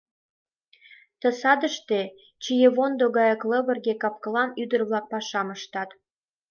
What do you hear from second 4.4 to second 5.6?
ӱдыр-влак пашам